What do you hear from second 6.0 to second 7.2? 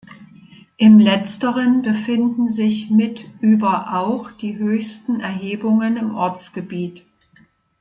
Ortsgebiet.